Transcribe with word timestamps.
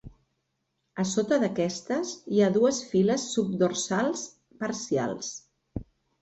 A 1.01 1.03
sota 1.09 1.37
d'aquestes, 1.43 2.13
hi 2.37 2.41
ha 2.41 2.47
dues 2.55 2.79
files 2.95 3.27
subdorsals 3.35 4.25
parcials. 4.65 5.31